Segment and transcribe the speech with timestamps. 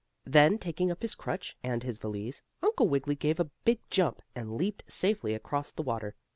[0.25, 4.57] Then, taking up his crutch and his valise, Uncle Wiggily gave a big jump, and
[4.57, 6.15] leaped safely across the water.